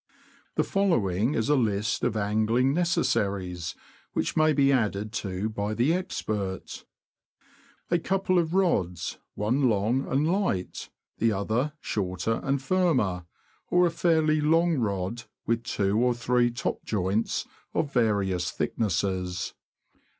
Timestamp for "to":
5.21-5.47